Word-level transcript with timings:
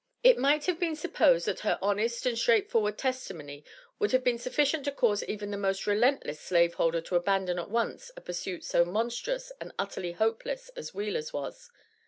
It 0.23 0.39
might 0.39 0.65
have 0.65 0.79
been 0.79 0.95
supposed 0.95 1.45
that 1.45 1.59
her 1.59 1.77
honest 1.79 2.25
and 2.25 2.35
straightforward 2.35 2.97
testimony 2.97 3.63
would 3.99 4.11
have 4.13 4.23
been 4.23 4.39
sufficient 4.39 4.83
to 4.85 4.91
cause 4.91 5.23
even 5.25 5.51
the 5.51 5.57
most 5.59 5.85
relentless 5.85 6.39
slaveholder 6.41 7.01
to 7.01 7.15
abandon 7.15 7.59
at 7.59 7.69
once 7.69 8.09
a 8.17 8.21
pursuit 8.21 8.63
so 8.63 8.83
monstrous 8.83 9.51
and 9.61 9.71
utterly 9.77 10.13
hopeless 10.13 10.69
as 10.69 10.95
Wheeler's 10.95 11.33
was. 11.33 11.69